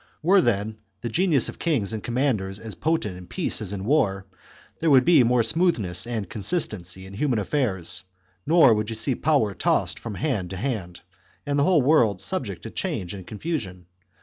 [0.23, 4.25] Were then the genius of kings and commanders as potent in peace as in war,
[4.79, 4.89] there.
[4.89, 8.01] would be more smoothness and consistency in human affairs,
[8.43, 11.01] nor would you see power tossed from hand to hand,
[11.45, 13.85] and the whole world subject to change and con fusion.